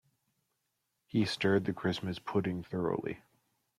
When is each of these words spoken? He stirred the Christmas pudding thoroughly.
He 1.05 1.25
stirred 1.25 1.65
the 1.65 1.73
Christmas 1.73 2.17
pudding 2.17 2.63
thoroughly. 2.63 3.21